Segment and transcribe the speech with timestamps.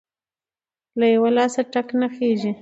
[0.49, 2.51] ـ له يوه لاسه ټک نخيژي.